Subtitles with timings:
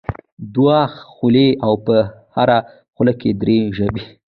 [0.55, 0.79] دوه
[1.11, 1.95] خولې او په
[2.35, 2.57] هره
[2.93, 4.03] خوله کې درې ژبې.